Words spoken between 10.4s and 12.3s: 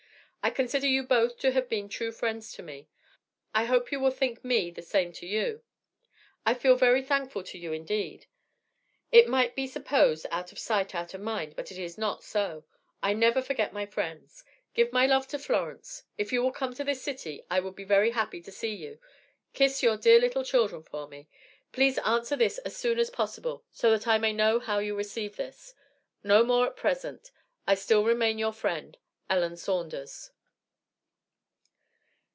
of sight out of mind, but it is not